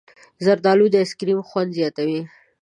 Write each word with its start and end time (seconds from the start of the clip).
زردالو 0.45 0.85
د 0.91 0.95
ایسکریم 1.01 1.39
خوند 1.49 1.69
زیاتوي. 1.79 2.21